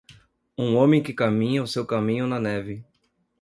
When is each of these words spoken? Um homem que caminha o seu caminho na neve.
Um 0.57 0.77
homem 0.77 1.03
que 1.03 1.13
caminha 1.13 1.61
o 1.61 1.67
seu 1.67 1.85
caminho 1.85 2.25
na 2.25 2.39
neve. 2.39 2.83